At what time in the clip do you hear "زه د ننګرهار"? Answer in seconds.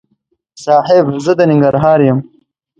1.25-1.99